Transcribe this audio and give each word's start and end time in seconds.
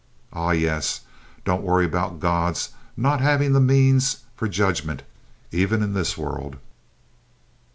Ah, 0.33 0.49
yes, 0.49 1.01
don't 1.45 1.61
worry 1.61 1.85
about 1.85 2.19
God's 2.19 2.69
not 2.97 3.21
having 3.21 3.53
the 3.53 3.59
means 3.59 4.21
for 4.35 4.47
judgment, 4.47 5.03
even 5.51 5.83
in 5.83 5.93
this 5.93 6.17
world!" 6.17 6.55